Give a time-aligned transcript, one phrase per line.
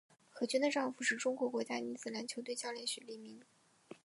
[0.33, 3.39] 何军的丈夫是中国国家女子篮球队教练许利民。